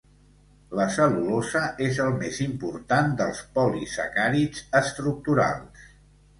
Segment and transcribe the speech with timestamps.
[0.79, 5.89] La cel·lulosa és el més important dels polisacàrids estructurals.